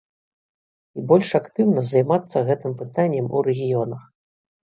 [0.99, 4.01] І больш актыўна займацца гэтым пытаннем у рэгіёнах.